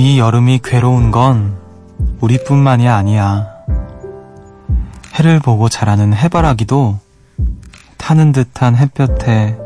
이 0.00 0.18
여름이 0.18 0.60
괴로운 0.64 1.10
건 1.10 1.58
우리뿐만이 2.22 2.88
아니야. 2.88 3.46
해를 5.14 5.40
보고 5.40 5.68
자라는 5.68 6.14
해바라기도 6.14 6.98
타는 7.98 8.32
듯한 8.32 8.76
햇볕에 8.76 9.58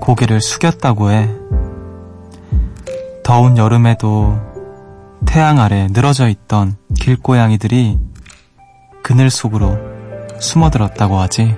고개를 0.00 0.40
숙였다고 0.40 1.10
해. 1.10 1.28
더운 3.24 3.58
여름에도 3.58 4.38
태양 5.26 5.58
아래 5.58 5.88
늘어져 5.90 6.28
있던 6.28 6.76
길고양이들이 7.00 7.98
그늘 9.02 9.28
속으로 9.28 9.76
숨어들었다고 10.38 11.18
하지. 11.18 11.56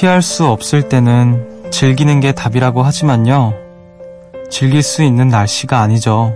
피할 0.00 0.22
수 0.22 0.46
없을 0.46 0.88
때는 0.88 1.68
즐기는 1.70 2.20
게 2.20 2.32
답이라고 2.32 2.82
하지만요. 2.82 3.52
즐길 4.50 4.82
수 4.82 5.02
있는 5.02 5.28
날씨가 5.28 5.78
아니죠. 5.78 6.34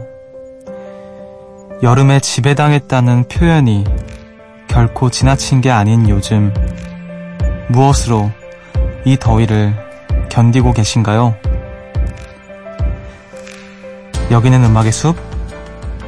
여름에 1.83 2.21
지배당했다는 2.21 3.25
표현이 3.29 3.85
결코 4.69 5.09
지나친 5.09 5.63
게 5.63 5.71
아닌 5.71 6.11
요즘 6.11 6.53
무엇으로 7.71 8.31
이 9.07 9.17
더위를 9.17 9.75
견디고 10.29 10.75
계신가요? 10.75 11.35
여기는 14.31 14.63
음악의 14.63 14.93
숲, 14.93 15.17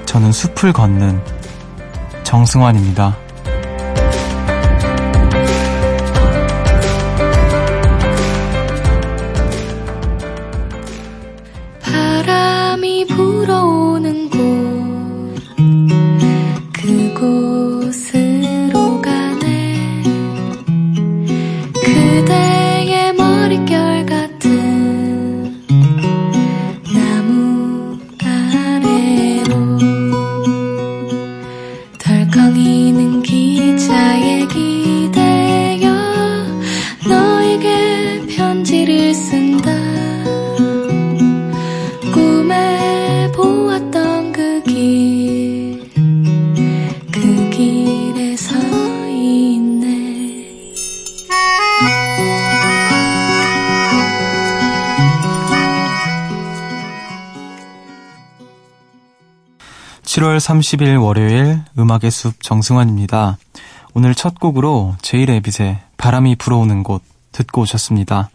저는 0.05 0.31
숲을 0.31 0.75
걷는 0.75 1.23
정승환입니다. 2.23 3.17
30일) 60.47 61.03
월요일 61.03 61.61
음악의 61.77 62.13
숲 62.13 62.41
정승환입니다. 62.41 63.37
오늘 63.95 64.15
첫 64.15 64.39
곡으로 64.39 64.95
제이레빗의 65.03 65.81
바람이 65.97 66.37
불어오는 66.37 66.85
곳 66.85 67.03
듣고 67.33 67.63
오셨습니다. 67.63 68.31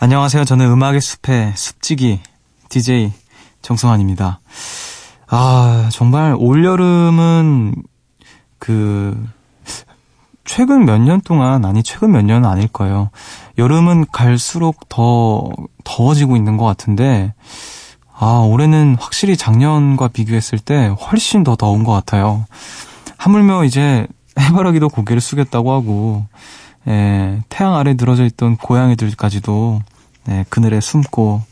안녕하세요. 0.00 0.44
저는 0.44 0.70
음악의 0.70 1.00
숲의 1.00 1.54
숲지기 1.56 2.20
DJ 2.68 3.12
정승환입니다. 3.62 4.38
아, 5.26 5.88
정말 5.90 6.36
올여름은 6.38 7.82
그 8.60 9.28
최근 10.44 10.84
몇 10.84 10.98
년 10.98 11.20
동안 11.20 11.64
아니 11.64 11.82
최근 11.82 12.12
몇 12.12 12.24
년은 12.24 12.48
아닐 12.48 12.68
거예요. 12.68 13.10
여름은 13.58 14.06
갈수록 14.12 14.88
더 14.88 15.50
더워지고 15.82 16.36
있는 16.36 16.56
것 16.58 16.64
같은데 16.64 17.34
아 18.16 18.44
올해는 18.46 18.96
확실히 19.00 19.36
작년과 19.36 20.08
비교했을 20.08 20.58
때 20.58 20.86
훨씬 20.86 21.42
더 21.44 21.56
더운 21.56 21.84
것 21.84 21.92
같아요. 21.92 22.46
하물며 23.16 23.64
이제 23.64 24.06
해바라기도 24.38 24.88
고개를 24.88 25.20
숙였다고 25.20 25.72
하고 25.72 26.26
예, 26.86 27.40
태양 27.48 27.74
아래 27.74 27.94
늘어져 27.94 28.24
있던 28.24 28.56
고양이들까지도 28.56 29.80
예, 30.30 30.44
그늘에 30.48 30.80
숨고 30.80 31.42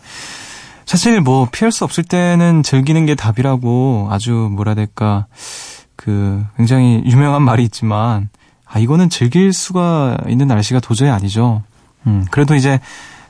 사실 0.85 1.21
뭐 1.21 1.49
피할 1.51 1.73
수 1.73 1.85
없을 1.85 2.05
때는 2.05 2.63
즐기는 2.63 3.07
게 3.07 3.15
답이라고 3.15 4.09
아주 4.11 4.33
뭐라 4.53 4.75
될까 4.75 5.27
그 5.97 6.45
굉장히 6.57 7.03
유명한 7.07 7.43
말이 7.43 7.65
있지만 7.65 8.29
아 8.67 8.79
이거는 8.79 9.09
즐길 9.09 9.53
수가 9.53 10.19
있는 10.29 10.47
날씨가 10.49 10.81
도저히 10.81 11.11
아니죠. 11.11 11.63
음 12.07 12.25
그래도 12.31 12.55
이제 12.55 12.81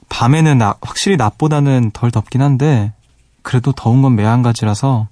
밤에는 0.09 0.59
나, 0.59 0.75
확실히 0.83 1.17
낮보다는 1.17 1.91
덜 1.93 2.11
덥긴 2.11 2.43
한데 2.43 2.93
그래도 3.43 3.73
더운 3.73 4.03
건 4.03 4.17
매한가지라서 4.17 5.09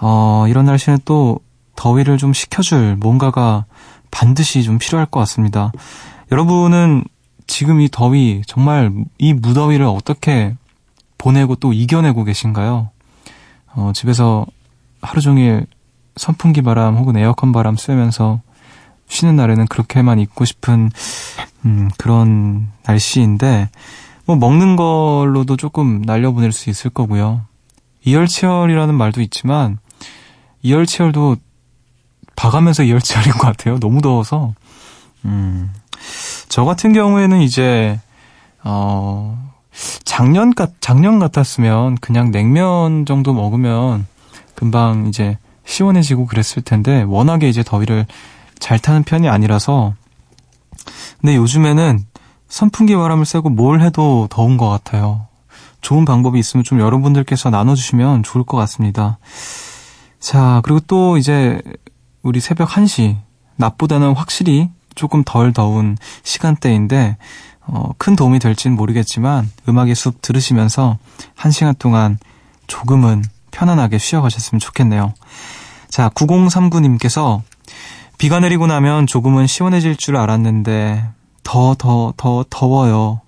어 0.00 0.44
이런 0.48 0.64
날씨는 0.66 0.98
또 1.04 1.40
더위를 1.76 2.18
좀 2.18 2.32
식혀줄 2.32 2.96
뭔가가 2.96 3.64
반드시 4.10 4.62
좀 4.62 4.78
필요할 4.78 5.06
것 5.06 5.20
같습니다. 5.20 5.72
여러분은 6.30 7.04
지금 7.46 7.80
이 7.80 7.88
더위 7.90 8.42
정말 8.46 8.92
이 9.18 9.32
무더위를 9.32 9.86
어떻게 9.86 10.54
보내고 11.16 11.56
또 11.56 11.72
이겨내고 11.72 12.24
계신가요? 12.24 12.90
어, 13.74 13.92
집에서 13.94 14.46
하루 15.00 15.20
종일 15.20 15.66
선풍기 16.16 16.62
바람 16.62 16.96
혹은 16.96 17.16
에어컨 17.16 17.52
바람 17.52 17.76
쐬면서 17.76 18.40
쉬는 19.08 19.36
날에는 19.36 19.66
그렇게만 19.66 20.18
있고 20.20 20.44
싶은 20.44 20.90
음, 21.64 21.90
그런 21.96 22.68
날씨인데 22.84 23.70
뭐 24.28 24.36
먹는 24.36 24.76
걸로도 24.76 25.56
조금 25.56 26.02
날려보낼 26.02 26.52
수 26.52 26.68
있을 26.68 26.90
거고요. 26.90 27.46
이열치열이라는 28.04 28.94
말도 28.94 29.22
있지만 29.22 29.78
이열치열도 30.60 31.36
봐가면서 32.36 32.82
이열치열인 32.82 33.32
것 33.32 33.40
같아요. 33.40 33.80
너무 33.80 34.02
더워서 34.02 34.52
음, 35.24 35.72
저 36.50 36.66
같은 36.66 36.92
경우에는 36.92 37.40
이제 37.40 37.98
어 38.62 39.50
작년 40.04 40.54
같, 40.54 40.72
작년 40.82 41.18
같았으면 41.18 41.94
그냥 41.94 42.30
냉면 42.30 43.06
정도 43.06 43.32
먹으면 43.32 44.06
금방 44.54 45.06
이제 45.06 45.38
시원해지고 45.64 46.26
그랬을 46.26 46.62
텐데 46.62 47.02
워낙에 47.02 47.48
이제 47.48 47.62
더위를 47.62 48.04
잘 48.58 48.78
타는 48.78 49.04
편이 49.04 49.26
아니라서 49.26 49.94
근데 51.18 51.34
요즘에는 51.34 52.04
선풍기 52.48 52.96
바람을 52.96 53.24
쐬고 53.24 53.50
뭘 53.50 53.80
해도 53.80 54.26
더운 54.30 54.56
것 54.56 54.68
같아요. 54.68 55.26
좋은 55.80 56.04
방법이 56.04 56.38
있으면 56.38 56.64
좀 56.64 56.80
여러분들께서 56.80 57.50
나눠주시면 57.50 58.22
좋을 58.22 58.44
것 58.44 58.56
같습니다. 58.56 59.18
자, 60.18 60.60
그리고 60.64 60.80
또 60.80 61.16
이제 61.16 61.60
우리 62.22 62.40
새벽 62.40 62.70
1시, 62.70 63.16
낮보다는 63.56 64.14
확실히 64.14 64.70
조금 64.94 65.22
덜 65.24 65.52
더운 65.52 65.96
시간대인데, 66.24 67.16
어, 67.66 67.90
큰 67.98 68.16
도움이 68.16 68.38
될지는 68.38 68.76
모르겠지만 68.76 69.48
음악의 69.68 69.94
숲 69.94 70.20
들으시면서 70.22 70.98
한 71.34 71.52
시간 71.52 71.74
동안 71.78 72.18
조금은 72.66 73.22
편안하게 73.50 73.98
쉬어가셨으면 73.98 74.58
좋겠네요. 74.58 75.14
자, 75.88 76.08
9039님께서 76.10 77.42
비가 78.16 78.40
내리고 78.40 78.66
나면 78.66 79.06
조금은 79.06 79.46
시원해질 79.46 79.96
줄 79.96 80.16
알았는데 80.16 81.04
더, 81.48 81.74
더, 81.78 82.12
더 82.18 82.44
더워요. 82.50 83.22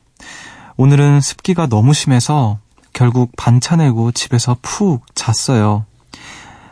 오늘은 0.77 1.23
습기가 1.23 1.69
너무 1.69 1.95
심해서 1.95 2.59
결국 2.93 3.33
반차 3.35 3.77
내고 3.77 4.13
집에서 4.13 4.59
푹 4.61 5.07
잤어요. 5.15 5.87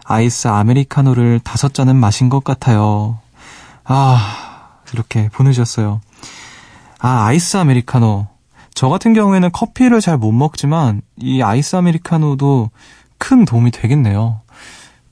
아이스 0.04 0.48
아메리카노를 0.48 1.40
다섯 1.42 1.72
잔은 1.72 1.96
마신 1.96 2.28
것 2.28 2.44
같아요. 2.44 3.18
아, 3.84 4.80
이렇게 4.92 5.30
보내주셨어요. 5.30 6.02
아, 6.98 7.24
아이스 7.24 7.56
아메리카노. 7.56 8.26
저 8.74 8.88
같은 8.90 9.14
경우에는 9.14 9.50
커피를 9.50 10.02
잘 10.02 10.18
못 10.18 10.32
먹지만 10.32 11.00
이 11.16 11.40
아이스 11.40 11.76
아메리카노도 11.76 12.68
큰 13.16 13.46
도움이 13.46 13.70
되겠네요. 13.70 14.42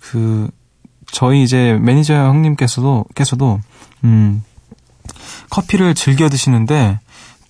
그 0.00 0.50
저희 1.10 1.42
이제 1.42 1.78
매니저 1.80 2.12
형님께서도 2.12 3.06
께서도 3.14 3.58
음 4.04 4.44
커피를 5.50 5.94
즐겨 5.94 6.28
드시는데 6.28 6.98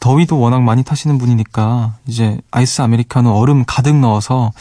더위도 0.00 0.38
워낙 0.38 0.62
많이 0.62 0.84
타시는 0.84 1.18
분이니까 1.18 1.94
이제 2.06 2.38
아이스 2.50 2.82
아메리카노 2.82 3.30
얼음 3.32 3.64
가득 3.66 3.96
넣어서 3.96 4.52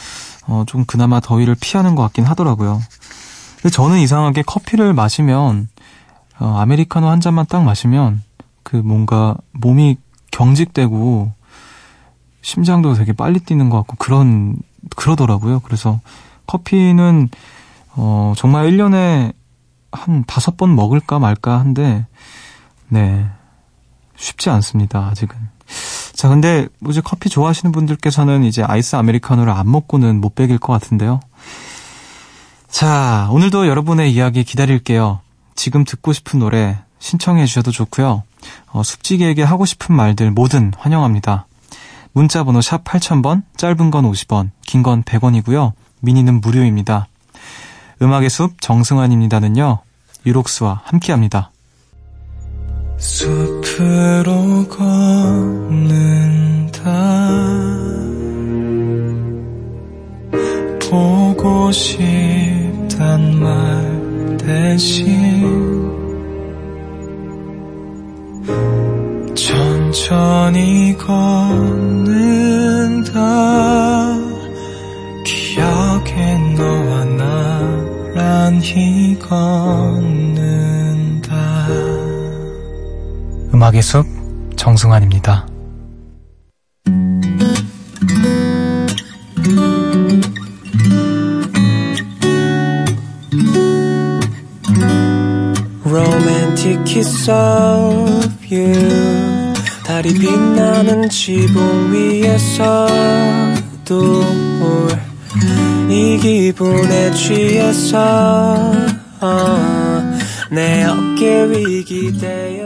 어, 0.46 0.64
좀 0.66 0.84
그나마 0.84 1.20
더위를 1.20 1.56
피하는 1.60 1.94
것 1.94 2.02
같긴 2.02 2.24
하더라고요. 2.24 2.80
근데 3.56 3.70
저는 3.70 3.98
이상하게 3.98 4.42
커피를 4.42 4.92
마시면 4.92 5.68
어, 6.38 6.58
아메리카노 6.58 7.08
한 7.08 7.20
잔만 7.20 7.46
딱 7.46 7.62
마시면 7.62 8.22
그 8.62 8.76
뭔가 8.76 9.36
몸이 9.52 9.96
경직되고 10.30 11.32
심장도 12.42 12.94
되게 12.94 13.12
빨리 13.12 13.40
뛰는 13.40 13.70
것 13.70 13.78
같고 13.78 13.96
그런 13.96 14.56
그러더라고요. 14.94 15.60
그래서 15.60 16.00
커피는 16.46 17.28
어 17.96 18.34
정말 18.36 18.70
1년에 18.70 19.32
한 19.90 20.24
다섯 20.26 20.56
번 20.56 20.76
먹을까 20.76 21.18
말까 21.18 21.58
한데 21.58 22.06
네. 22.88 23.26
쉽지 24.16 24.50
않습니다. 24.50 25.08
아직은. 25.10 25.36
자, 26.14 26.28
근데 26.28 26.68
이제 26.88 27.00
커피 27.04 27.28
좋아하시는 27.28 27.72
분들께서는 27.72 28.44
이제 28.44 28.62
아이스 28.62 28.96
아메리카노를 28.96 29.52
안 29.52 29.70
먹고는 29.70 30.20
못 30.20 30.34
베길 30.34 30.58
것 30.58 30.72
같은데요. 30.72 31.20
자, 32.68 33.28
오늘도 33.30 33.66
여러분의 33.68 34.12
이야기 34.12 34.44
기다릴게요. 34.44 35.20
지금 35.54 35.84
듣고 35.84 36.12
싶은 36.12 36.40
노래 36.40 36.78
신청해 36.98 37.46
주셔도 37.46 37.70
좋고요. 37.70 38.22
어, 38.72 38.82
숙지기에게 38.82 39.42
하고 39.42 39.64
싶은 39.66 39.94
말들 39.94 40.30
뭐든 40.30 40.72
환영합니다. 40.78 41.46
문자 42.12 42.44
번호 42.44 42.60
샵 42.62 42.84
8000번, 42.84 43.42
짧은 43.56 43.90
건 43.90 44.10
50원, 44.10 44.50
긴 44.64 44.82
건 44.82 45.02
100원이고요. 45.02 45.72
미니는 46.00 46.40
무료입니다. 46.40 47.08
음악의 48.00 48.30
숲 48.30 48.60
정승환입니다는요. 48.60 49.80
유록스와 50.24 50.82
함께합니다. 50.84 51.50
숲으로 52.98 54.66
걷는다. 54.68 56.06
보고 60.88 61.70
싶단 61.72 63.38
말 63.40 64.36
대신 64.38 65.86
천천히 69.34 70.96
걷 70.96 71.75
음악의 83.66 83.82
숲 83.82 84.06
정승환입니다. 84.56 85.46
Romantic 95.84 96.84
달이 99.84 100.14
빛나는 100.14 101.08
지붕 101.08 101.92
위에서도 101.92 102.86
이 105.88 106.18
기분에 106.18 107.10
취해서 107.12 108.72
어, 109.20 110.16
내 110.50 110.84
어깨 110.84 111.44
위 111.44 111.82
기대어 111.84 112.65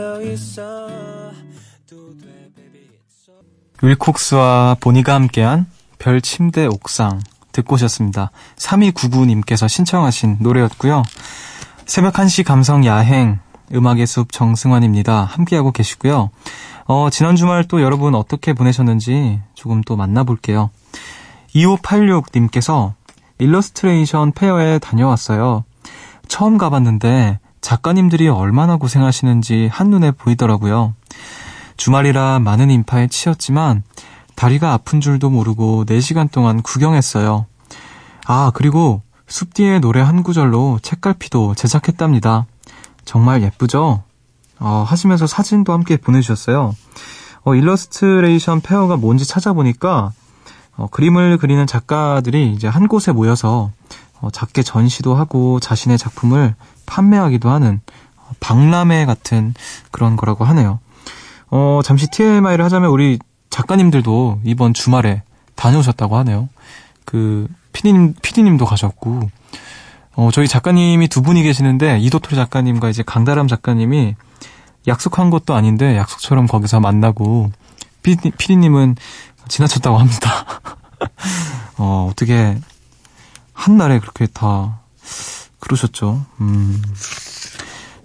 윌콕스와 3.81 4.77
보니가 4.79 5.13
함께한 5.15 5.65
별 5.97 6.21
침대 6.21 6.67
옥상 6.67 7.19
듣고 7.51 7.75
오셨습니다. 7.75 8.31
3299님께서 8.57 9.67
신청하신 9.67 10.37
노래였고요. 10.39 11.03
새벽 11.85 12.13
1시 12.13 12.43
감성 12.45 12.85
야행 12.85 13.39
음악의 13.73 14.05
숲 14.05 14.31
정승환입니다. 14.31 15.23
함께하고 15.23 15.71
계시고요. 15.71 16.29
어, 16.85 17.09
지난 17.09 17.35
주말 17.35 17.63
또 17.67 17.81
여러분 17.81 18.15
어떻게 18.15 18.53
보내셨는지 18.53 19.39
조금 19.55 19.81
또 19.81 19.95
만나볼게요. 19.95 20.69
2586님께서 21.55 22.93
일러스트레이션 23.39 24.33
페어에 24.33 24.79
다녀왔어요. 24.79 25.63
처음 26.27 26.57
가봤는데 26.57 27.39
작가님들이 27.61 28.27
얼마나 28.29 28.77
고생하시는지 28.77 29.69
한눈에 29.71 30.11
보이더라고요. 30.11 30.93
주말이라 31.81 32.37
많은 32.37 32.69
인파에 32.69 33.07
치였지만 33.07 33.81
다리가 34.35 34.71
아픈 34.71 35.01
줄도 35.01 35.31
모르고 35.31 35.85
4시간 35.85 36.31
동안 36.31 36.61
구경했어요. 36.61 37.47
아, 38.27 38.51
그리고 38.53 39.01
숲디의 39.25 39.79
노래 39.79 39.99
한 39.99 40.21
구절로 40.21 40.77
책갈피도 40.83 41.55
제작했답니다. 41.55 42.45
정말 43.03 43.41
예쁘죠? 43.41 44.03
어, 44.59 44.85
하시면서 44.87 45.25
사진도 45.25 45.73
함께 45.73 45.97
보내주셨어요. 45.97 46.75
어, 47.45 47.55
일러스트레이션 47.55 48.61
fair가 48.61 48.97
뭔지 48.97 49.27
찾아보니까 49.27 50.11
어, 50.77 50.87
그림을 50.91 51.39
그리는 51.39 51.65
작가들이 51.65 52.53
이제 52.53 52.67
한 52.67 52.87
곳에 52.87 53.11
모여서 53.11 53.71
어, 54.19 54.29
작게 54.29 54.61
전시도 54.61 55.15
하고 55.15 55.59
자신의 55.59 55.97
작품을 55.97 56.53
판매하기도 56.85 57.49
하는 57.49 57.81
어, 58.17 58.33
박람회 58.39 59.07
같은 59.07 59.55
그런 59.89 60.15
거라고 60.15 60.45
하네요. 60.45 60.79
어, 61.51 61.81
잠시 61.83 62.09
TMI를 62.09 62.63
하자면 62.65 62.89
우리 62.89 63.19
작가님들도 63.49 64.39
이번 64.45 64.73
주말에 64.73 65.21
다녀오셨다고 65.55 66.17
하네요. 66.17 66.49
그, 67.05 67.47
피디님, 67.73 68.15
피디님도 68.21 68.65
가셨고, 68.65 69.29
어, 70.15 70.29
저희 70.31 70.47
작가님이 70.47 71.09
두 71.09 71.21
분이 71.21 71.43
계시는데, 71.43 71.99
이도토리 71.99 72.35
작가님과 72.35 72.89
이제 72.89 73.03
강다람 73.03 73.47
작가님이 73.47 74.15
약속한 74.87 75.29
것도 75.29 75.53
아닌데, 75.53 75.97
약속처럼 75.97 76.47
거기서 76.47 76.79
만나고, 76.79 77.51
피디, 78.01 78.31
피디님은 78.31 78.95
지나쳤다고 79.49 79.97
합니다. 79.97 80.45
어, 81.77 82.07
어떻게, 82.09 82.57
한날에 83.51 83.99
그렇게 83.99 84.25
다, 84.25 84.79
그러셨죠. 85.59 86.25
음. 86.39 86.81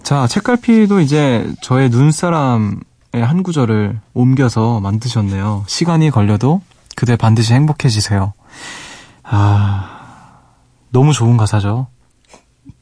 자, 0.02 0.26
책갈피도 0.26 1.00
이제 1.00 1.52
저의 1.62 1.90
눈사람 1.90 2.80
한 3.22 3.42
구절을 3.42 4.00
옮겨서 4.14 4.80
만드셨네요. 4.80 5.64
시간이 5.66 6.10
걸려도 6.10 6.60
그대 6.96 7.16
반드시 7.16 7.54
행복해지세요. 7.54 8.32
아, 9.22 10.00
너무 10.90 11.12
좋은 11.12 11.36
가사죠. 11.36 11.88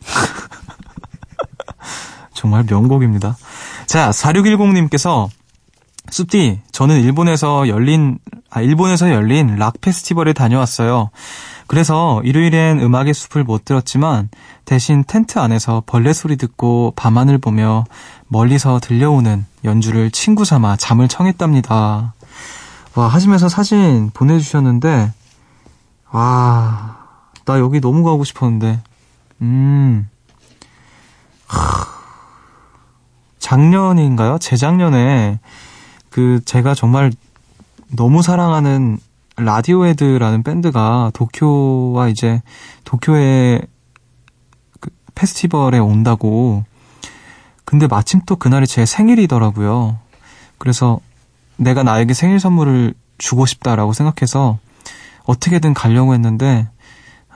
정말 2.34 2.64
명곡입니다. 2.68 3.36
자, 3.86 4.10
4610님께서 4.10 5.28
숲디, 6.10 6.60
저는 6.70 7.00
일본에서 7.00 7.68
열린, 7.68 8.18
아, 8.50 8.60
일본에서 8.60 9.10
열린 9.10 9.56
락 9.56 9.80
페스티벌에 9.80 10.32
다녀왔어요. 10.32 11.10
그래서 11.66 12.20
일요일엔 12.24 12.80
음악의 12.80 13.14
숲을 13.14 13.42
못 13.42 13.64
들었지만 13.64 14.28
대신 14.64 15.02
텐트 15.04 15.38
안에서 15.38 15.82
벌레 15.86 16.12
소리 16.12 16.36
듣고 16.36 16.92
밤하늘 16.94 17.38
보며 17.38 17.84
멀리서 18.34 18.80
들려오는 18.80 19.46
연주를 19.62 20.10
친구 20.10 20.44
삼아 20.44 20.74
잠을 20.76 21.06
청했답니다. 21.06 22.14
와, 22.96 23.08
하시면서 23.08 23.48
사진 23.48 24.10
보내주셨는데, 24.12 25.12
와, 26.10 26.96
나 27.44 27.58
여기 27.60 27.80
너무 27.80 28.02
가고 28.02 28.24
싶었는데, 28.24 28.82
음, 29.42 30.08
하, 31.46 31.86
작년인가요? 33.38 34.38
재작년에 34.38 35.38
그 36.10 36.40
제가 36.44 36.74
정말 36.74 37.12
너무 37.92 38.20
사랑하는 38.20 38.98
라디오헤드라는 39.36 40.42
밴드가 40.42 41.12
도쿄와 41.14 42.08
이제 42.08 42.42
도쿄에 42.82 43.60
그 44.80 44.90
페스티벌에 45.14 45.78
온다고 45.78 46.64
근데 47.64 47.86
마침 47.86 48.20
또 48.26 48.36
그날이 48.36 48.66
제 48.66 48.84
생일이더라고요. 48.86 49.98
그래서 50.58 51.00
내가 51.56 51.82
나에게 51.82 52.14
생일 52.14 52.40
선물을 52.40 52.94
주고 53.18 53.46
싶다라고 53.46 53.92
생각해서 53.92 54.58
어떻게든 55.24 55.74
가려고 55.74 56.14
했는데 56.14 56.68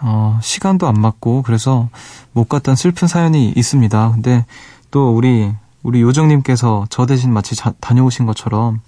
어, 0.00 0.38
시간도 0.42 0.86
안 0.86 0.94
맞고 1.00 1.42
그래서 1.42 1.88
못 2.32 2.48
갔던 2.48 2.76
슬픈 2.76 3.08
사연이 3.08 3.52
있습니다. 3.56 4.12
근데 4.12 4.46
또 4.90 5.14
우리 5.14 5.52
우리 5.82 6.02
요정님께서 6.02 6.86
저 6.90 7.06
대신 7.06 7.32
마치 7.32 7.56
자, 7.56 7.72
다녀오신 7.80 8.26
것처럼 8.26 8.80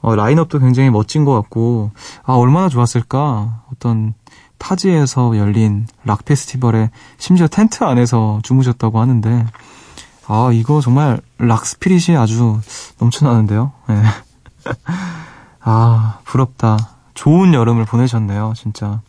어, 0.00 0.14
라인업도 0.14 0.58
굉장히 0.58 0.90
멋진 0.90 1.24
것 1.24 1.34
같고 1.34 1.90
아 2.22 2.34
얼마나 2.34 2.68
좋았을까 2.68 3.62
어떤 3.72 4.14
타지에서 4.58 5.36
열린 5.36 5.86
락 6.04 6.24
페스티벌에 6.24 6.90
심지어 7.18 7.46
텐트 7.48 7.84
안에서 7.84 8.40
주무셨다고 8.42 9.00
하는데 9.00 9.46
아 10.28 10.50
이거 10.52 10.80
정말 10.80 11.20
rock 11.38 11.66
spirit이 11.66 12.16
아주 12.16 12.60
넘쳐나는데요. 12.98 13.72
네. 13.88 14.02
아, 15.60 16.20
부럽다. 16.24 16.76
좋은 17.14 17.54
여름을 17.54 17.84
보내셨네요, 17.86 18.52
진짜. 18.56 19.00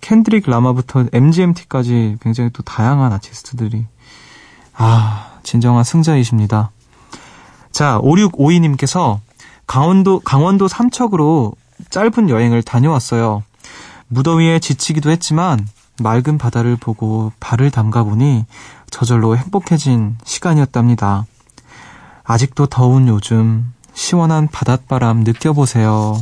켄드릭 0.00 0.48
라마부터 0.48 1.06
MGMT까지 1.12 2.18
굉장히 2.20 2.50
또 2.52 2.62
다양한 2.62 3.12
아티스트들이. 3.12 3.86
아, 4.74 5.38
진정한 5.42 5.84
승자이십니다. 5.84 6.70
자, 7.72 8.00
5652님께서 8.02 9.20
강원도, 9.66 10.20
강원도 10.20 10.68
삼척으로 10.68 11.52
짧은 11.90 12.30
여행을 12.30 12.62
다녀왔어요. 12.62 13.42
무더위에 14.08 14.58
지치기도 14.60 15.10
했지만 15.10 15.66
맑은 16.00 16.38
바다를 16.38 16.76
보고 16.76 17.32
발을 17.40 17.70
담가 17.70 18.04
보니 18.04 18.44
저절로 18.90 19.36
행복해진 19.36 20.16
시간이었답니다. 20.24 21.26
아직도 22.24 22.66
더운 22.66 23.08
요즘 23.08 23.72
시원한 23.94 24.48
바닷바람 24.48 25.20
느껴보세요. 25.20 26.16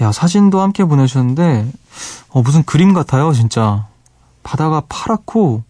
야, 0.00 0.10
사진도 0.10 0.60
함께 0.60 0.84
보내주셨는데, 0.84 1.70
어, 2.30 2.42
무슨 2.42 2.64
그림 2.64 2.92
같아요, 2.92 3.32
진짜. 3.32 3.86
바다가 4.42 4.82
파랗고, 4.88 5.62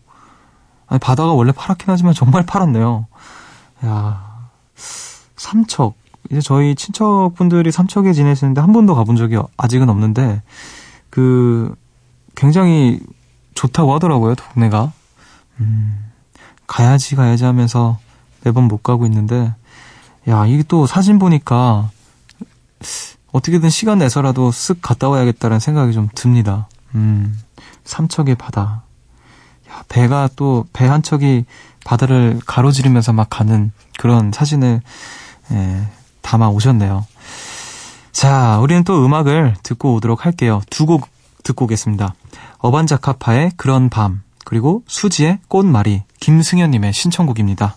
아니, 0.86 0.98
바다가 0.98 1.32
원래 1.32 1.52
파랗긴 1.52 1.86
하지만 1.88 2.14
정말 2.14 2.46
파랗네요. 2.46 3.06
야, 3.84 4.48
삼척. 5.36 5.94
이제 6.30 6.40
저희 6.40 6.74
친척분들이 6.74 7.70
삼척에 7.70 8.14
지내시는데 8.14 8.62
한 8.62 8.72
번도 8.72 8.94
가본 8.94 9.16
적이 9.16 9.40
아직은 9.58 9.90
없는데, 9.90 10.42
그, 11.10 11.74
굉장히 12.34 13.00
좋다고 13.54 13.94
하더라고요, 13.94 14.34
동네가. 14.34 14.92
음, 15.60 16.10
가야지, 16.66 17.14
가야지 17.16 17.44
하면서 17.44 17.98
매번 18.42 18.64
못 18.64 18.82
가고 18.82 19.06
있는데, 19.06 19.54
야, 20.28 20.46
이게 20.46 20.62
또 20.66 20.86
사진 20.86 21.18
보니까, 21.18 21.90
어떻게든 23.32 23.70
시간 23.70 23.98
내서라도 23.98 24.50
쓱 24.50 24.78
갔다 24.82 25.08
와야겠다는 25.08 25.58
생각이 25.58 25.92
좀 25.92 26.08
듭니다. 26.14 26.68
음, 26.94 27.38
삼척의 27.84 28.34
바다. 28.36 28.82
야, 29.70 29.82
배가 29.88 30.28
또, 30.36 30.66
배 30.72 30.86
한 30.86 31.02
척이 31.02 31.44
바다를 31.84 32.40
가로지르면서 32.46 33.12
막 33.12 33.28
가는 33.30 33.72
그런 33.98 34.32
사진을, 34.32 34.80
예, 35.52 35.88
담아 36.22 36.48
오셨네요. 36.48 37.06
자, 38.12 38.58
우리는 38.60 38.84
또 38.84 39.04
음악을 39.04 39.54
듣고 39.62 39.94
오도록 39.94 40.24
할게요. 40.24 40.62
두 40.70 40.86
곡 40.86 41.08
듣고 41.42 41.66
오겠습니다. 41.66 42.14
어반자카파의 42.64 43.52
그런 43.58 43.90
밤, 43.90 44.22
그리고 44.42 44.84
수지의 44.86 45.40
꽃말이, 45.48 46.04
김승현님의 46.18 46.94
신청곡입니다. 46.94 47.76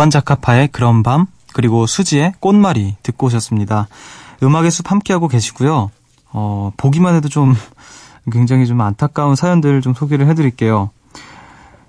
어반자카파의 0.00 0.68
그런 0.68 1.02
밤 1.02 1.26
그리고 1.52 1.86
수지의 1.86 2.34
꽃말이 2.40 2.96
듣고 3.02 3.26
오셨습니다. 3.26 3.88
음악의 4.42 4.70
숲 4.70 4.90
함께하고 4.90 5.28
계시고요. 5.28 5.90
어, 6.32 6.72
보기만 6.76 7.14
해도 7.14 7.28
좀 7.28 7.54
굉장히 8.32 8.66
좀 8.66 8.80
안타까운 8.80 9.36
사연들을 9.36 9.82
좀 9.82 9.92
소개를 9.92 10.26
해드릴게요. 10.28 10.90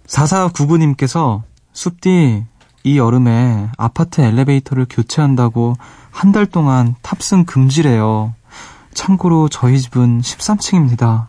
4499님께서 0.07 1.43
숲디 1.73 2.43
이 2.83 2.97
여름에 2.97 3.69
아파트 3.77 4.21
엘리베이터를 4.21 4.87
교체한다고 4.89 5.75
한 6.09 6.33
달 6.33 6.45
동안 6.45 6.95
탑승 7.01 7.45
금지래요. 7.45 8.33
참고로 8.93 9.47
저희 9.47 9.79
집은 9.79 10.19
13층입니다. 10.19 11.27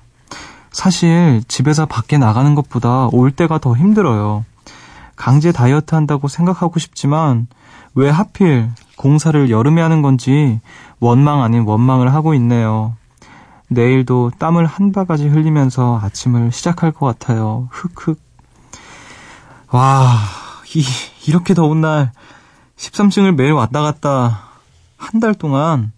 사실 0.72 1.44
집에서 1.46 1.86
밖에 1.86 2.18
나가는 2.18 2.54
것보다 2.56 3.06
올 3.12 3.30
때가 3.30 3.58
더 3.58 3.76
힘들어요. 3.76 4.44
강제 5.16 5.52
다이어트 5.52 5.94
한다고 5.94 6.28
생각하고 6.28 6.78
싶지만 6.78 7.46
왜 7.94 8.08
하필 8.08 8.70
공사를 8.96 9.50
여름에 9.50 9.82
하는 9.82 10.02
건지 10.02 10.60
원망 11.00 11.42
아닌 11.42 11.62
원망을 11.62 12.12
하고 12.14 12.34
있네요. 12.34 12.96
내일도 13.68 14.30
땀을 14.38 14.66
한 14.66 14.92
바가지 14.92 15.28
흘리면서 15.28 15.98
아침을 16.02 16.52
시작할 16.52 16.92
것 16.92 17.06
같아요. 17.06 17.68
흑흑. 17.70 18.20
와, 19.70 20.14
이, 20.74 20.84
이렇게 21.26 21.54
더운 21.54 21.80
날 21.80 22.12
13층을 22.76 23.34
매일 23.34 23.52
왔다 23.52 23.80
갔다 23.80 24.48
한 24.96 25.20
달 25.20 25.34
동안 25.34 25.92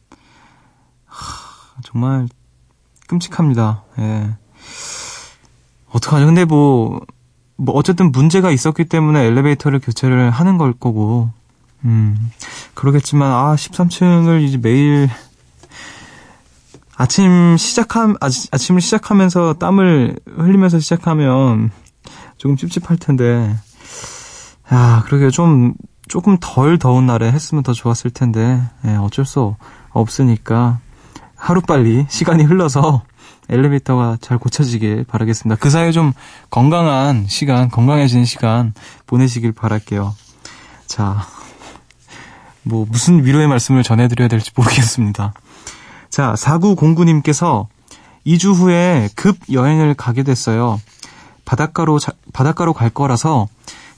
정말 1.83 2.29
끔찍합니다. 3.07 3.85
예. 3.99 4.37
어떡하죠? 5.91 6.27
근데 6.27 6.45
뭐, 6.45 7.01
뭐, 7.57 7.75
어쨌든 7.75 8.13
문제가 8.13 8.51
있었기 8.51 8.87
때문에 8.87 9.25
엘리베이터를 9.27 9.81
교체를 9.81 10.31
하는 10.31 10.59
걸 10.59 10.73
거고, 10.73 11.31
음, 11.85 12.31
그러겠지만, 12.75 13.31
아, 13.31 13.55
13층을 13.55 14.43
이제 14.43 14.57
매일, 14.57 15.09
아침 16.97 17.57
시작함, 17.57 18.17
아, 18.21 18.27
아침을 18.27 18.81
시작하면서 18.81 19.55
땀을 19.55 20.19
흘리면서 20.37 20.79
시작하면 20.81 21.71
조금 22.37 22.57
찝찝할 22.57 22.99
텐데, 22.99 23.55
야, 24.73 25.03
그러게 25.07 25.31
좀, 25.31 25.75
조금 26.07 26.37
덜 26.41 26.79
더운 26.79 27.07
날에 27.07 27.31
했으면 27.31 27.63
더 27.63 27.73
좋았을 27.73 28.11
텐데, 28.11 28.63
예, 28.87 28.97
어쩔 28.97 29.25
수 29.25 29.57
없으니까, 29.91 30.79
하루빨리 31.37 32.07
시간이 32.09 32.45
흘러서 32.45 33.03
엘리베이터가 33.49 34.19
잘 34.21 34.39
고쳐지길 34.39 35.05
바라겠습니다. 35.05 35.59
그 35.61 35.71
사이에 35.71 35.93
좀 35.93 36.13
건강한 36.51 37.27
시간, 37.29 37.69
건강해지는 37.71 38.25
시간 38.25 38.75
보내시길 39.07 39.53
바랄게요. 39.53 40.15
자, 40.87 41.27
뭐, 42.63 42.87
무슨 42.89 43.25
위로의 43.25 43.47
말씀을 43.47 43.83
전해드려야 43.83 44.29
될지 44.29 44.51
모르겠습니다. 44.57 45.35
자, 46.09 46.35
4909님께서 46.35 47.67
2주 48.27 48.55
후에 48.55 49.11
급 49.15 49.37
여행을 49.53 49.95
가게 49.95 50.23
됐어요. 50.23 50.81
바닷가로, 51.45 51.99
자, 51.99 52.13
바닷가로 52.33 52.73
갈 52.73 52.89
거라서 52.89 53.49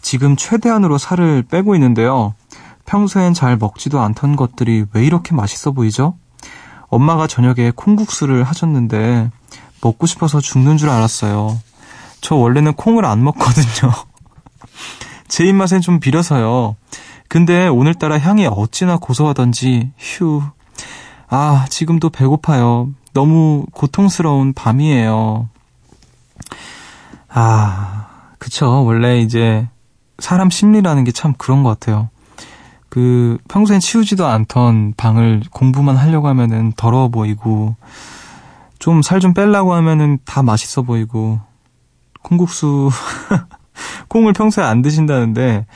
지금 0.03 0.37
최대한으로 0.37 0.99
살을 0.99 1.45
빼고 1.49 1.75
있는데요. 1.77 2.35
평소엔 2.87 3.35
잘 3.35 3.57
먹지도 3.57 4.01
않던 4.01 4.37
것들이 4.37 4.87
왜 4.93 5.05
이렇게 5.05 5.35
맛있어 5.35 5.73
보이죠? 5.73 6.17
엄마가 6.89 7.27
저녁에 7.27 7.73
콩국수를 7.75 8.45
하셨는데 8.45 9.31
먹고 9.83 10.07
싶어서 10.07 10.41
죽는 10.41 10.77
줄 10.77 10.89
알았어요. 10.91 11.59
저 12.21 12.35
원래는 12.35 12.75
콩을 12.75 13.05
안 13.05 13.23
먹거든요. 13.25 13.93
제 15.29 15.45
입맛엔 15.45 15.81
좀 15.83 16.01
비려서요. 16.01 16.77
근데 17.29 17.67
오늘따라 17.69 18.19
향이 18.19 18.47
어찌나 18.47 18.97
고소하던지 18.99 19.91
휴. 19.99 20.43
아, 21.29 21.67
지금도 21.69 22.11
배고파요. 22.11 22.91
너무 23.13 23.67
고통스러운 23.73 24.53
밤이에요. 24.55 25.49
아, 27.29 28.07
그쵸. 28.39 28.85
원래 28.85 29.21
이제 29.21 29.69
사람 30.19 30.51
심리라는 30.51 31.05
게 31.05 31.11
참 31.13 31.35
그런 31.37 31.63
것 31.63 31.71
같아요. 31.71 32.09
그 32.97 33.37
평소엔 33.49 33.81
치우지도 33.81 34.25
않던 34.25 34.95
방을 34.97 35.43
공부만 35.51 35.99
하려고 35.99 36.29
하면은 36.29 36.73
더러워 36.79 37.09
보이고 37.09 37.77
좀살좀 38.79 39.35
빼려고 39.35 39.75
하면은 39.75 40.19
다 40.25 40.43
맛있어 40.43 40.81
보이고, 40.81 41.39
콩국수, 42.23 42.89
콩을 44.09 44.33
평소에 44.33 44.65
안 44.65 44.81
드신다는데, 44.81 45.67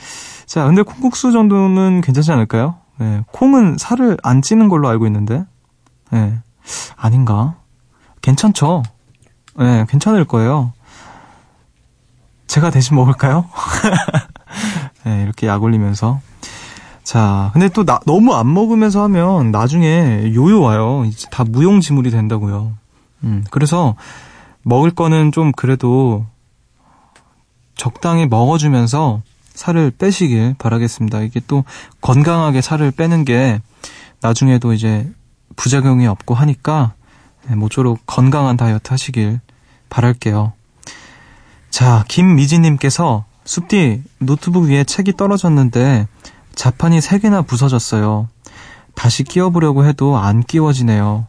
자, 0.47 0.65
근데 0.65 0.81
콩국수 0.81 1.31
정도는 1.31 2.01
괜찮지 2.01 2.31
않을까요? 2.31 2.77
네, 2.97 3.21
콩은 3.31 3.77
살을 3.77 4.17
안 4.23 4.41
찌는 4.41 4.67
걸로 4.67 4.89
알고 4.89 5.05
있는데, 5.05 5.45
네, 6.09 6.39
아닌가? 6.95 7.53
괜찮죠? 8.23 8.81
네, 9.59 9.85
괜찮을 9.89 10.25
거예요. 10.25 10.73
제가 12.47 12.71
대신 12.71 12.95
먹을까요? 12.95 13.45
네, 15.05 15.21
이렇게 15.21 15.45
약 15.45 15.61
올리면서. 15.61 16.19
자, 17.11 17.49
근데 17.51 17.67
또 17.67 17.83
나, 17.83 17.99
너무 18.05 18.33
안 18.35 18.53
먹으면서 18.53 19.03
하면 19.03 19.51
나중에 19.51 20.31
요요 20.33 20.61
와요. 20.61 21.03
이제 21.05 21.27
다 21.29 21.43
무용지물이 21.43 22.09
된다고요. 22.09 22.71
음, 23.25 23.43
그래서 23.51 23.95
먹을 24.61 24.91
거는 24.91 25.33
좀 25.33 25.51
그래도 25.51 26.25
적당히 27.75 28.27
먹어주면서 28.27 29.23
살을 29.53 29.91
빼시길 29.91 30.55
바라겠습니다. 30.57 31.19
이게 31.23 31.41
또 31.47 31.65
건강하게 31.99 32.61
살을 32.61 32.91
빼는 32.91 33.25
게 33.25 33.59
나중에도 34.21 34.71
이제 34.71 35.11
부작용이 35.57 36.07
없고 36.07 36.33
하니까 36.33 36.93
네, 37.49 37.55
모쪼록 37.55 37.99
건강한 38.05 38.55
다이어트 38.55 38.89
하시길 38.89 39.41
바랄게요. 39.89 40.53
자, 41.71 42.05
김미진님께서 42.07 43.25
숲디 43.43 44.01
노트북 44.19 44.69
위에 44.69 44.85
책이 44.85 45.17
떨어졌는데 45.17 46.07
자판이 46.55 46.99
3개나 46.99 47.45
부서졌어요. 47.45 48.27
다시 48.95 49.23
끼워보려고 49.23 49.85
해도 49.85 50.17
안 50.17 50.41
끼워지네요. 50.43 51.27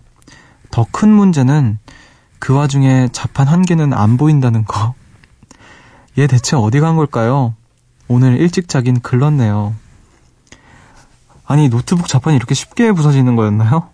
더 0.71 0.87
큰 0.91 1.11
문제는 1.11 1.79
그 2.39 2.55
와중에 2.55 3.09
자판 3.13 3.47
한 3.49 3.63
개는 3.63 3.93
안 3.93 4.17
보인다는 4.17 4.65
거. 4.65 4.95
얘 6.19 6.27
대체 6.27 6.57
어디 6.57 6.81
간 6.81 6.97
걸까요? 6.97 7.55
오늘 8.09 8.37
일찍 8.41 8.69
자긴 8.69 9.01
글렀네요. 9.01 9.75
아니, 11.47 11.69
노트북 11.69 12.09
자판이 12.09 12.37
이렇게 12.37 12.55
쉽게 12.55 12.93
부서지는 12.93 13.37
거였나요? 13.37 13.89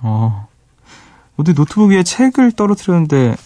어. 0.00 0.48
어디 1.36 1.54
노트북 1.54 1.90
위에 1.90 2.02
책을 2.02 2.52
떨어뜨렸는데, 2.52 3.36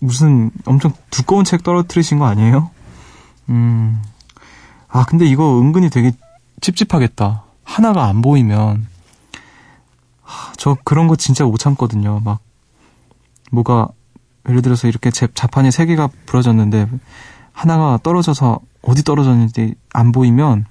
무슨 0.00 0.50
엄청 0.66 0.92
두꺼운 1.10 1.44
책 1.44 1.62
떨어뜨리신 1.62 2.18
거 2.18 2.26
아니에요? 2.26 2.70
음. 3.48 4.02
아, 4.90 5.04
근데 5.04 5.26
이거 5.26 5.58
은근히 5.60 5.90
되게 5.90 6.12
찝찝하겠다. 6.60 7.44
하나가 7.64 8.06
안 8.06 8.22
보이면. 8.22 8.88
저 10.56 10.76
그런 10.84 11.08
거 11.08 11.16
진짜 11.16 11.44
못 11.44 11.58
참거든요. 11.58 12.20
막, 12.20 12.40
뭐가, 13.50 13.88
예를 14.48 14.62
들어서 14.62 14.88
이렇게 14.88 15.10
제 15.10 15.28
자판이 15.34 15.70
세 15.70 15.86
개가 15.86 16.08
부러졌는데, 16.26 16.88
하나가 17.52 17.98
떨어져서 18.02 18.60
어디 18.82 19.02
떨어졌는지 19.02 19.74
안 19.92 20.12
보이면, 20.12 20.66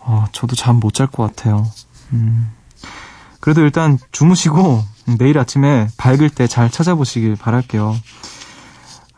어, 0.00 0.24
저도 0.32 0.56
잠 0.56 0.76
못 0.80 0.92
잘 0.94 1.06
것 1.08 1.24
같아요. 1.36 1.66
음. 2.12 2.52
그래도 3.40 3.60
일단 3.62 3.98
주무시고, 4.12 4.82
내일 5.18 5.38
아침에 5.38 5.88
밝을 5.96 6.30
때 6.30 6.46
잘 6.46 6.70
찾아보시길 6.70 7.36
바랄게요. 7.36 7.96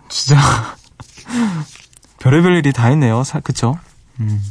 진짜, 0.08 0.36
별의별 2.20 2.56
일이 2.56 2.72
다 2.72 2.90
있네요. 2.90 3.22
사, 3.24 3.40
그쵸? 3.40 3.78
음. 4.20 4.42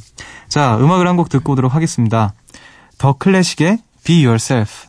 자, 0.47 0.77
음악을 0.79 1.07
한 1.07 1.15
곡 1.15 1.29
듣고 1.29 1.53
오도록 1.53 1.73
하겠습니다. 1.75 2.33
더 2.97 3.13
클래식의 3.13 3.79
Be 4.03 4.25
Yourself. 4.25 4.88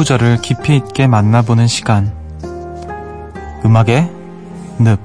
구절을 0.00 0.38
깊이 0.40 0.76
있게 0.76 1.06
만나보는 1.06 1.66
시간. 1.66 2.10
음악의 3.66 4.10
늪. 4.78 4.98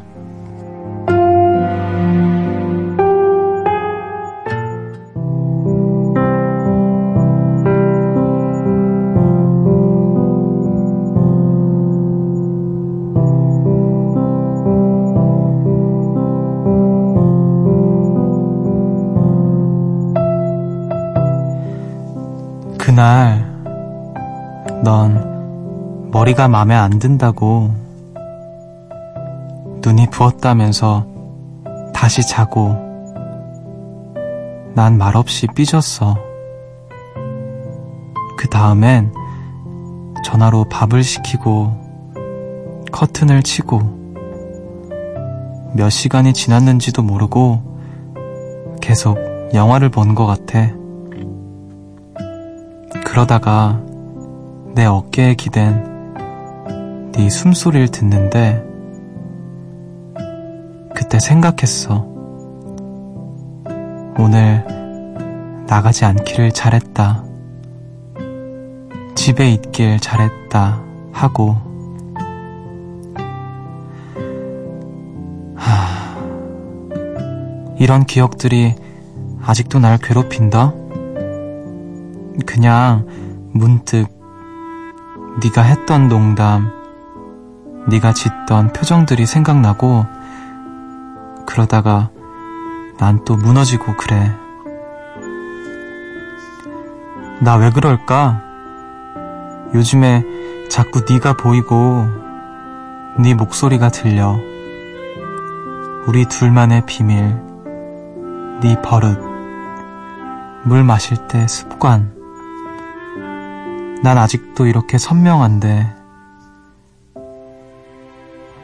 그날 22.77 23.36
넌 23.36 23.44
머리가 26.25 26.47
맘에 26.47 26.73
안 26.73 26.97
든다고 26.97 27.71
눈이 29.83 30.09
부었다면서 30.09 31.05
다시 31.93 32.27
자고 32.27 32.69
난 34.73 34.97
말없이 34.97 35.45
삐졌어. 35.55 36.15
그 38.38 38.49
다음엔 38.49 39.13
전화로 40.23 40.65
밥을 40.67 41.03
시키고 41.03 41.71
커튼을 42.91 43.43
치고 43.43 43.81
몇 45.75 45.91
시간이 45.91 46.33
지났는지도 46.33 47.03
모르고 47.03 47.61
계속 48.81 49.19
영화를 49.53 49.89
본 49.89 50.15
것 50.15 50.25
같아. 50.25 50.71
그러다가 53.05 53.79
내 54.73 54.85
어깨에 54.85 55.35
기댄 55.35 55.94
네 57.15 57.30
숨소리를 57.30 57.88
듣는데 57.88 58.62
그때 60.93 61.17
생각했어. 61.17 62.06
오늘 64.19 64.65
나가지 65.65 66.04
않기를 66.04 66.51
잘했다. 66.51 67.23
집에 69.15 69.49
있길 69.49 69.97
잘했다 70.01 70.84
하고 71.13 71.56
하... 75.56 76.17
이런 77.80 78.04
기억들이 78.04 78.75
아직도 79.41 79.80
날 79.80 79.97
괴롭힌다? 79.99 80.73
그냥 82.45 83.08
문득 83.54 84.06
네가 85.41 85.62
했던 85.62 86.10
농담, 86.10 86.74
네가 87.87 88.13
짓던 88.13 88.73
표정들이 88.73 89.25
생각나고 89.25 90.05
그러다가 91.45 92.09
난 92.97 93.23
또 93.25 93.35
무너지고 93.35 93.95
그래. 93.97 94.35
나 97.41 97.57
왜 97.57 97.69
그럴까? 97.69 98.41
요즘에 99.73 100.23
자꾸 100.69 101.03
네가 101.09 101.33
보이고 101.33 102.05
네 103.19 103.33
목소리가 103.33 103.89
들려. 103.89 104.37
우리 106.07 106.25
둘만의 106.25 106.85
비밀, 106.85 107.35
네 108.61 108.81
버릇, 108.81 109.19
물 110.63 110.83
마실 110.83 111.17
때 111.27 111.47
습관. 111.47 112.13
난 114.03 114.17
아직도 114.17 114.67
이렇게 114.67 114.97
선명한데, 114.97 115.94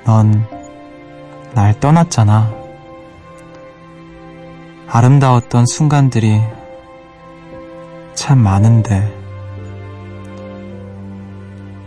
넌 0.05 0.61
날 1.53 1.77
떠났잖아. 1.79 2.53
아름다웠던 4.87 5.65
순간들이 5.65 6.41
참 8.13 8.39
많은데, 8.39 9.13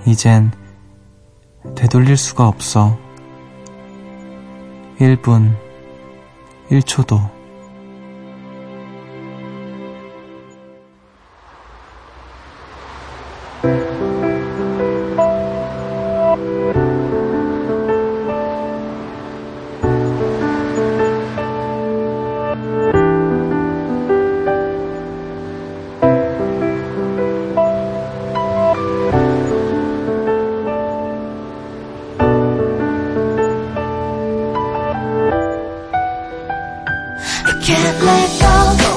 이젠 0.07 0.53
되돌릴 1.75 2.17
수가 2.17 2.47
없어. 2.47 2.99
1분, 4.99 5.57
1초 6.71 7.07
도. 38.05 38.95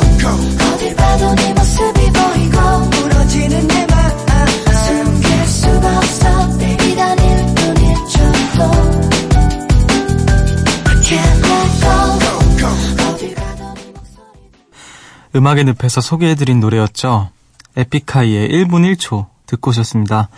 음악의 15.36 15.66
늪에서 15.66 16.02
소개해드린 16.02 16.60
노래였죠. 16.60 17.30
에픽하이의 17.76 18.50
1분 18.50 18.96
1초 18.96 19.28
듣고 19.46 19.70
오셨습니다. 19.70 20.30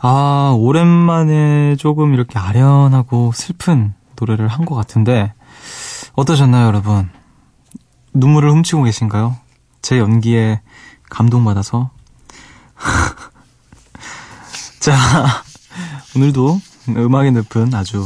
아, 0.00 0.54
오랜만에 0.56 1.76
조금 1.76 2.12
이렇게 2.14 2.38
아련하고 2.38 3.32
슬픈 3.34 3.94
노래를 4.20 4.48
한 4.48 4.64
것 4.66 4.74
같은데, 4.74 5.32
어떠셨나요, 6.14 6.66
여러분? 6.66 7.08
눈물을 8.18 8.50
훔치고 8.50 8.84
계신가요? 8.84 9.36
제 9.82 9.98
연기에 9.98 10.60
감동받아서? 11.08 11.90
자, 14.80 14.96
오늘도 16.16 16.60
음악의 16.88 17.32
늪은 17.32 17.74
아주, 17.74 18.04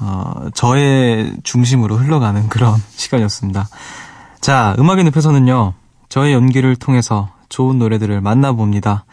어, 0.00 0.48
저의 0.54 1.34
중심으로 1.42 1.96
흘러가는 1.96 2.48
그런 2.48 2.80
시간이었습니다. 2.96 3.68
자, 4.40 4.74
음악의 4.78 5.04
늪에서는요, 5.04 5.74
저의 6.08 6.32
연기를 6.32 6.76
통해서 6.76 7.30
좋은 7.48 7.78
노래들을 7.78 8.20
만나봅니다. 8.20 9.04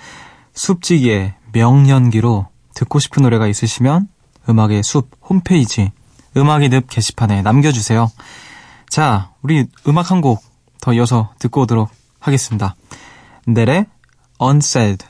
숲지기의 0.53 1.33
명연기로 1.53 2.47
듣고 2.73 2.99
싶은 2.99 3.23
노래가 3.23 3.47
있으시면 3.47 4.07
음악의 4.47 4.83
숲 4.83 5.09
홈페이지 5.21 5.91
음악의 6.35 6.69
늪 6.69 6.87
게시판에 6.87 7.41
남겨주세요. 7.41 8.11
자, 8.89 9.31
우리 9.41 9.67
음악 9.87 10.11
한 10.11 10.21
곡 10.21 10.49
더 10.81 10.93
이어서 10.93 11.33
듣고 11.39 11.61
오도록 11.61 11.89
하겠습니다. 12.19 12.75
넬의 13.45 13.85
Unsaid 14.41 15.05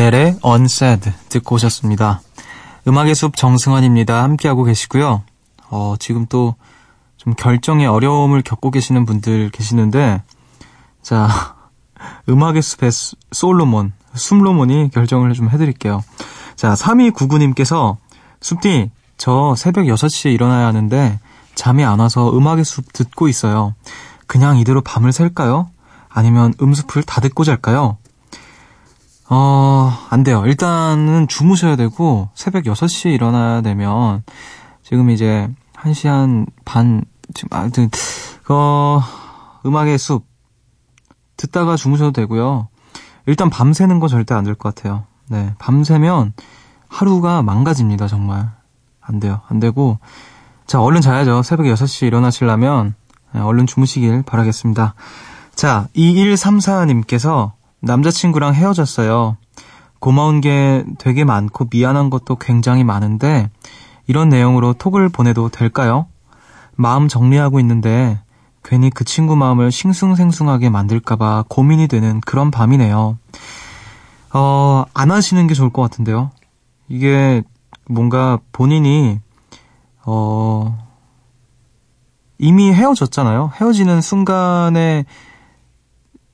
넬의 0.00 0.38
Unsaid 0.44 1.12
듣고 1.28 1.56
오셨습니다. 1.56 2.22
음악의 2.88 3.14
숲 3.14 3.36
정승환입니다. 3.36 4.22
함께하고 4.22 4.64
계시고요. 4.64 5.22
어, 5.70 5.94
지금 5.98 6.26
또 6.26 6.54
좀 7.20 7.34
결정의 7.34 7.86
어려움을 7.86 8.40
겪고 8.40 8.70
계시는 8.70 9.04
분들 9.04 9.50
계시는데, 9.50 10.22
자, 11.02 11.28
음악의 12.30 12.62
숲의 12.62 12.90
솔로몬, 13.30 13.92
숨로몬이 14.14 14.88
결정을 14.88 15.34
좀 15.34 15.50
해드릴게요. 15.50 16.02
자, 16.56 16.72
3299님께서, 16.72 17.98
숲디, 18.40 18.90
저 19.18 19.54
새벽 19.54 19.84
6시에 19.84 20.32
일어나야 20.32 20.66
하는데, 20.66 21.20
잠이 21.54 21.84
안 21.84 22.00
와서 22.00 22.34
음악의 22.34 22.64
숲 22.64 22.90
듣고 22.94 23.28
있어요. 23.28 23.74
그냥 24.26 24.56
이대로 24.56 24.80
밤을 24.80 25.12
샐까요? 25.12 25.68
아니면 26.08 26.54
음숲을 26.62 27.02
다 27.02 27.20
듣고 27.20 27.44
잘까요? 27.44 27.98
어, 29.32 29.92
안 30.10 30.24
돼요. 30.24 30.42
일단은 30.44 31.28
주무셔야 31.28 31.76
되고, 31.76 32.28
새벽 32.34 32.64
6시에 32.64 33.14
일어나야 33.14 33.60
되면, 33.62 34.24
지금 34.82 35.10
이제, 35.10 35.48
1시 35.76 36.08
한 36.08 36.46
반, 36.64 37.02
지금, 37.32 37.56
아무튼, 37.56 37.88
어, 38.48 39.00
음악의 39.64 39.98
숲, 39.98 40.26
듣다가 41.36 41.76
주무셔도 41.76 42.10
되고요. 42.12 42.68
일단 43.26 43.50
밤새는 43.50 44.00
거 44.00 44.08
절대 44.08 44.34
안 44.34 44.44
될 44.44 44.54
것 44.56 44.74
같아요. 44.74 45.04
네. 45.28 45.54
밤새면 45.58 46.32
하루가 46.88 47.42
망가집니다, 47.42 48.08
정말. 48.08 48.50
안 49.00 49.20
돼요. 49.20 49.42
안 49.48 49.60
되고, 49.60 49.98
자, 50.66 50.80
얼른 50.82 51.00
자야죠. 51.02 51.42
새벽 51.44 51.66
6시 51.66 52.06
일어나시려면, 52.06 52.94
네, 53.32 53.40
얼른 53.40 53.66
주무시길 53.66 54.22
바라겠습니다. 54.24 54.94
자, 55.54 55.86
2134님께서, 55.94 57.52
남자친구랑 57.80 58.54
헤어졌어요. 58.54 59.36
고마운 59.98 60.40
게 60.40 60.84
되게 60.98 61.24
많고 61.24 61.66
미안한 61.70 62.10
것도 62.10 62.36
굉장히 62.36 62.84
많은데 62.84 63.50
이런 64.06 64.28
내용으로 64.28 64.72
톡을 64.72 65.08
보내도 65.08 65.50
될까요? 65.50 66.06
마음 66.74 67.08
정리하고 67.08 67.60
있는데 67.60 68.20
괜히 68.62 68.90
그 68.90 69.04
친구 69.04 69.36
마음을 69.36 69.70
싱숭생숭하게 69.70 70.70
만들까봐 70.70 71.44
고민이 71.48 71.88
되는 71.88 72.20
그런 72.20 72.50
밤이네요. 72.50 73.18
어, 74.32 74.84
안 74.94 75.10
하시는 75.10 75.46
게 75.46 75.54
좋을 75.54 75.70
것 75.70 75.82
같은데요. 75.82 76.30
이게 76.88 77.42
뭔가 77.88 78.38
본인이, 78.52 79.20
어, 80.04 80.78
이미 82.38 82.72
헤어졌잖아요. 82.72 83.52
헤어지는 83.60 84.00
순간에 84.00 85.04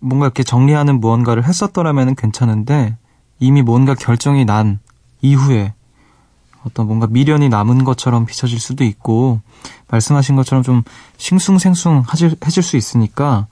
뭔가 0.07 0.27
이렇게 0.27 0.42
정리하는 0.42 1.01
무언가를 1.01 1.45
했었더라면 1.45 2.14
괜찮은데 2.14 2.97
이미 3.38 3.62
뭔가 3.62 3.95
결정이 3.95 4.45
난 4.45 4.79
이후에 5.21 5.75
어떤 6.64 6.87
뭔가 6.87 7.07
미련이 7.07 7.49
남은 7.49 7.85
것처럼 7.85 8.27
비춰질 8.27 8.59
수도 8.59 8.85
있고 8.85 9.40
말씀하신 9.88 10.37
것처럼 10.37 10.62
좀 10.62 10.83
싱숭생숭 11.16 12.05
해질 12.45 12.62
수 12.62 12.77
있으니까 12.77 13.47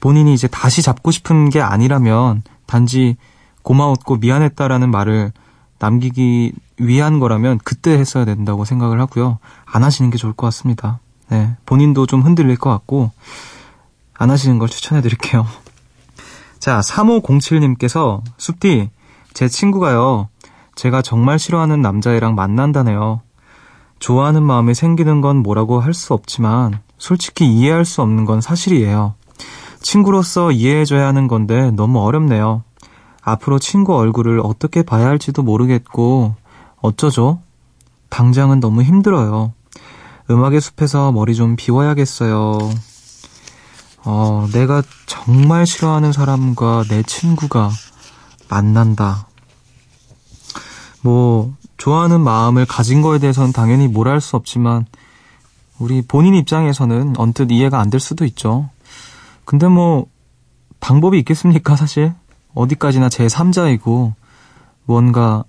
본인이 0.00 0.34
이제 0.34 0.46
다시 0.46 0.82
잡고 0.82 1.10
싶은 1.10 1.50
게 1.50 1.60
아니라면 1.60 2.42
단지 2.66 3.16
고마웠고 3.62 4.16
미안했다라는 4.16 4.90
말을 4.90 5.32
남기기 5.78 6.52
위한 6.78 7.18
거라면 7.18 7.58
그때 7.64 7.92
했어야 7.92 8.24
된다고 8.24 8.64
생각을 8.64 9.00
하고요. 9.00 9.38
안 9.64 9.82
하시는 9.82 10.10
게 10.10 10.16
좋을 10.16 10.32
것 10.32 10.46
같습니다. 10.46 11.00
네. 11.28 11.56
본인도 11.66 12.06
좀 12.06 12.22
흔들릴 12.22 12.56
것 12.56 12.70
같고 12.70 13.10
안 14.18 14.30
하시는 14.30 14.58
걸 14.58 14.68
추천해 14.68 15.02
드릴게요. 15.02 15.46
자, 16.58 16.80
3507님께서 16.80 18.22
숲디, 18.38 18.90
제 19.34 19.48
친구가요. 19.48 20.28
제가 20.74 21.02
정말 21.02 21.38
싫어하는 21.38 21.80
남자애랑 21.82 22.34
만난다네요. 22.34 23.20
좋아하는 23.98 24.42
마음이 24.42 24.74
생기는 24.74 25.20
건 25.20 25.38
뭐라고 25.38 25.80
할 25.80 25.94
수 25.94 26.12
없지만 26.12 26.80
솔직히 26.98 27.46
이해할 27.46 27.84
수 27.84 28.02
없는 28.02 28.24
건 28.24 28.40
사실이에요. 28.40 29.14
친구로서 29.80 30.50
이해해줘야 30.52 31.06
하는 31.06 31.28
건데 31.28 31.70
너무 31.70 32.00
어렵네요. 32.00 32.62
앞으로 33.22 33.58
친구 33.58 33.94
얼굴을 33.96 34.40
어떻게 34.42 34.82
봐야 34.82 35.06
할지도 35.06 35.42
모르겠고, 35.42 36.34
어쩌죠? 36.80 37.40
당장은 38.08 38.60
너무 38.60 38.82
힘들어요. 38.82 39.52
음악의 40.30 40.60
숲에서 40.60 41.12
머리 41.12 41.34
좀 41.34 41.56
비워야겠어요. 41.56 42.58
어, 44.06 44.46
내가 44.52 44.82
정말 45.06 45.66
싫어하는 45.66 46.12
사람과 46.12 46.84
내 46.88 47.02
친구가 47.02 47.70
만난다. 48.48 49.26
뭐, 51.02 51.52
좋아하는 51.76 52.20
마음을 52.20 52.64
가진 52.66 53.02
거에 53.02 53.18
대해서는 53.18 53.52
당연히 53.52 53.88
뭘 53.88 54.06
할 54.08 54.20
수 54.20 54.36
없지만, 54.36 54.86
우리 55.78 56.02
본인 56.02 56.34
입장에서는 56.34 57.14
언뜻 57.18 57.50
이해가 57.50 57.80
안 57.80 57.90
될 57.90 57.98
수도 58.00 58.24
있죠. 58.24 58.70
근데 59.44 59.66
뭐, 59.66 60.06
방법이 60.80 61.18
있겠습니까, 61.18 61.74
사실? 61.74 62.14
어디까지나 62.54 63.08
제 63.08 63.26
3자이고, 63.26 64.14
뭔가, 64.84 65.42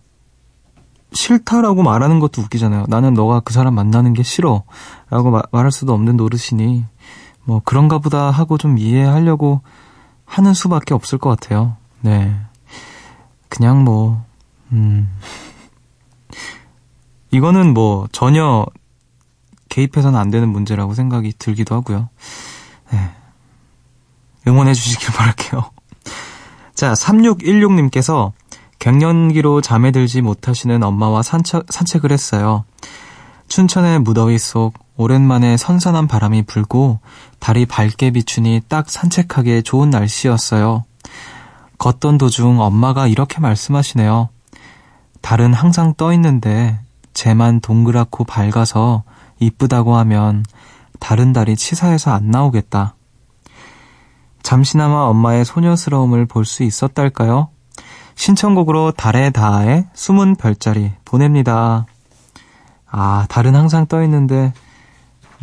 싫다라고 1.13 1.83
말하는 1.83 2.19
것도 2.19 2.41
웃기잖아요. 2.41 2.85
나는 2.89 3.13
너가 3.13 3.39
그 3.39 3.53
사람 3.53 3.75
만나는 3.75 4.13
게 4.13 4.23
싫어. 4.23 4.63
라고 5.09 5.29
마, 5.31 5.41
말할 5.51 5.71
수도 5.71 5.93
없는 5.93 6.17
노릇이니, 6.17 6.85
뭐, 7.47 7.61
그런가 7.63 7.97
보다 7.97 8.29
하고 8.29 8.57
좀 8.57 8.77
이해하려고 8.77 9.61
하는 10.25 10.53
수밖에 10.53 10.93
없을 10.93 11.17
것 11.17 11.29
같아요. 11.29 11.77
네. 12.01 12.35
그냥 13.47 13.85
뭐, 13.85 14.21
음. 14.73 15.09
이거는 17.31 17.73
뭐, 17.73 18.09
전혀 18.11 18.65
개입해서는 19.69 20.19
안 20.19 20.29
되는 20.29 20.49
문제라고 20.49 20.93
생각이 20.93 21.31
들기도 21.39 21.73
하고요. 21.73 22.09
네. 22.91 23.11
응원해 24.45 24.73
주시길 24.73 25.07
바랄게요. 25.15 25.71
자, 26.75 26.91
3616님께서 26.91 28.33
갱년기로 28.79 29.61
잠에 29.61 29.91
들지 29.91 30.21
못하시는 30.21 30.83
엄마와 30.83 31.23
산책, 31.23 31.67
산책을 31.69 32.11
했어요. 32.11 32.65
춘천의 33.47 33.99
무더위 33.99 34.37
속 34.37 34.73
오랜만에 34.97 35.57
선선한 35.57 36.07
바람이 36.07 36.43
불고 36.43 36.99
달이 37.39 37.67
밝게 37.67 38.11
비추니 38.11 38.63
딱 38.67 38.89
산책하기에 38.89 39.61
좋은 39.61 39.89
날씨였어요. 39.89 40.83
걷던 41.77 42.17
도중 42.17 42.59
엄마가 42.59 43.07
이렇게 43.07 43.39
말씀하시네요. 43.39 44.29
달은 45.21 45.53
항상 45.53 45.93
떠 45.95 46.11
있는데 46.13 46.79
쟤만 47.13 47.61
동그랗고 47.61 48.23
밝아서 48.23 49.03
이쁘다고 49.39 49.95
하면 49.97 50.43
다른 50.99 51.31
달이 51.31 51.55
치사해서 51.55 52.11
안 52.11 52.31
나오겠다. 52.31 52.95
잠시나마 54.41 55.01
엄마의 55.01 55.45
소녀스러움을 55.45 56.25
볼 56.25 56.45
수 56.45 56.63
있었달까요? 56.63 57.49
신청곡으로 58.15 58.93
달의 58.93 59.31
다의 59.31 59.85
숨은 59.93 60.37
별자리 60.37 60.91
보냅니다. 61.05 61.85
아, 62.89 63.27
달은 63.29 63.55
항상 63.55 63.85
떠 63.85 64.01
있는데, 64.03 64.53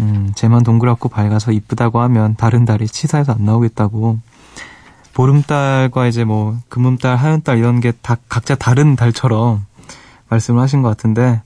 음, 0.00 0.32
쟤만 0.34 0.64
동그랗고 0.64 1.08
밝아서 1.08 1.52
이쁘다고 1.52 2.00
하면 2.00 2.34
다른 2.36 2.64
달이 2.64 2.88
치사해서 2.88 3.32
안 3.32 3.44
나오겠다고. 3.44 4.18
보름달과 5.12 6.06
이제 6.08 6.24
뭐, 6.24 6.56
금음달, 6.68 7.16
하연달 7.16 7.58
이런 7.58 7.80
게 7.80 7.92
다 8.02 8.16
각자 8.28 8.56
다른 8.56 8.96
달처럼 8.96 9.64
말씀을 10.28 10.60
하신 10.60 10.82
것 10.82 10.88
같은데, 10.88 11.40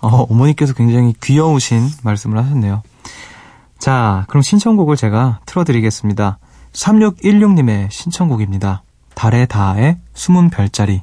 어, 0.00 0.08
어머니께서 0.08 0.72
굉장히 0.74 1.14
귀여우신 1.20 1.88
말씀을 2.04 2.38
하셨네요. 2.38 2.82
자, 3.78 4.24
그럼 4.28 4.42
신청곡을 4.42 4.96
제가 4.96 5.40
틀어드리겠습니다. 5.46 6.38
3616님의 6.72 7.90
신청곡입니다. 7.90 8.82
달의 9.14 9.48
다의 9.48 9.98
숨은 10.14 10.50
별자리. 10.50 11.02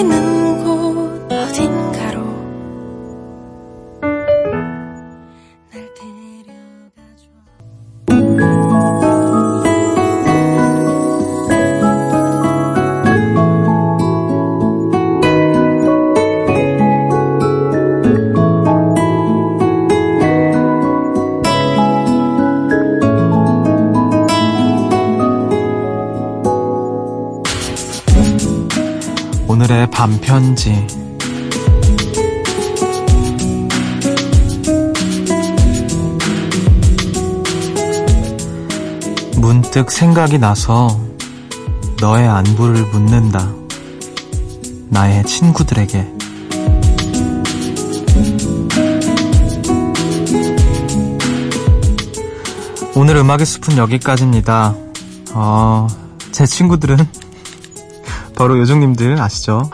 오늘 0.00 0.47
편지 30.38 30.86
문득 39.34 39.90
생각이 39.90 40.38
나서 40.38 41.00
너의 42.00 42.28
안부를 42.28 42.84
묻는다. 42.86 43.52
나의 44.90 45.24
친구들에게. 45.24 46.06
오늘 52.94 53.16
음악의 53.16 53.44
숲은 53.44 53.76
여기까지입니다. 53.76 54.76
어, 55.32 55.88
제 56.30 56.46
친구들은 56.46 56.96
바로 58.38 58.56
요정님들 58.56 59.20
아시죠? 59.20 59.68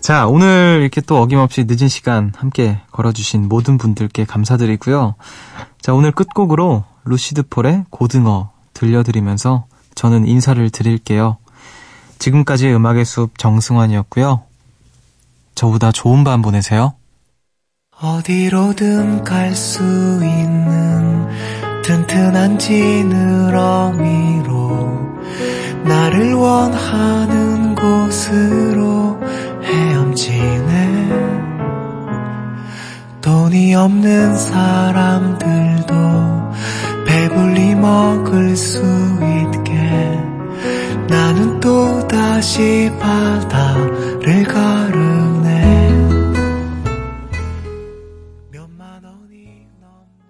자, 0.00 0.26
오늘 0.26 0.78
이렇게 0.80 1.00
또 1.00 1.18
어김없이 1.20 1.64
늦은 1.68 1.88
시간 1.88 2.32
함께 2.36 2.78
걸어주신 2.90 3.48
모든 3.48 3.78
분들께 3.78 4.24
감사드리고요. 4.24 5.14
자, 5.80 5.92
오늘 5.94 6.10
끝곡으로 6.12 6.84
루시드 7.04 7.44
폴의 7.48 7.84
고등어 7.90 8.50
들려드리면서 8.74 9.66
저는 9.94 10.26
인사를 10.26 10.68
드릴게요. 10.70 11.36
지금까지 12.18 12.70
음악의 12.72 13.04
숲 13.04 13.38
정승환이었고요. 13.38 14.42
저보다 15.54 15.92
좋은 15.92 16.24
밤 16.24 16.40
보내세요. 16.42 16.94
어디로든 18.00 19.24
갈 19.24 19.54
수 19.54 19.82
있는 19.82 21.28
튼튼한 21.82 22.58
지느러미로 22.58 24.00
나를 25.84 26.32
원하는 26.34 27.74
곳으로 27.74 29.18
헤엄치네 30.10 31.10
돈이 33.20 33.74
없는 33.74 34.36
사람들도 34.36 35.94
배불리 37.06 37.74
먹을 37.76 38.56
수 38.56 38.80
있게. 38.80 39.72
나는 41.08 41.60
또다시 41.60 42.90
바다를 42.98 44.44
가 44.44 44.88